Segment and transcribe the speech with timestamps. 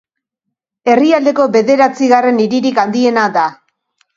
[0.93, 3.45] Herrialdeko bederatzigarren hiririk handiena da.